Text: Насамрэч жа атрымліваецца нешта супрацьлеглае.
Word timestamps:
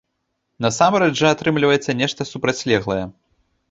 Насамрэч 0.65 1.11
жа 1.21 1.29
атрымліваецца 1.35 1.99
нешта 2.03 2.21
супрацьлеглае. 2.33 3.03